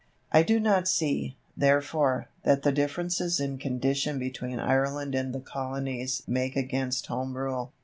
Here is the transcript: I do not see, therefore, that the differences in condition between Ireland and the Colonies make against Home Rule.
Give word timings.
I 0.31 0.41
do 0.41 0.59
not 0.59 0.87
see, 0.87 1.37
therefore, 1.55 2.27
that 2.41 2.63
the 2.63 2.71
differences 2.71 3.39
in 3.39 3.59
condition 3.59 4.17
between 4.17 4.57
Ireland 4.57 5.13
and 5.13 5.31
the 5.31 5.39
Colonies 5.39 6.23
make 6.25 6.55
against 6.55 7.05
Home 7.05 7.37
Rule. 7.37 7.71